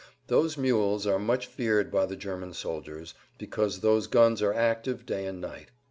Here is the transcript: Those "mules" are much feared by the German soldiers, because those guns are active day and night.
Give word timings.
Those 0.25 0.57
"mules" 0.57 1.05
are 1.05 1.19
much 1.19 1.45
feared 1.45 1.91
by 1.91 2.07
the 2.07 2.15
German 2.15 2.55
soldiers, 2.55 3.13
because 3.37 3.81
those 3.81 4.07
guns 4.07 4.41
are 4.41 4.51
active 4.51 5.05
day 5.05 5.27
and 5.27 5.39
night. 5.39 5.69